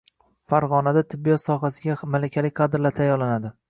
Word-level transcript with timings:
Farg‘onada 0.53 1.03
tibbiyot 1.13 1.43
sohasiga 1.45 2.01
malakali 2.17 2.57
kadrlar 2.63 3.01
tayyorlanadi 3.03 3.59